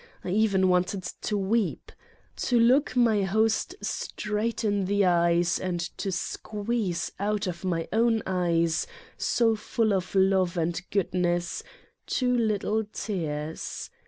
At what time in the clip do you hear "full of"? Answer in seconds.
9.55-10.15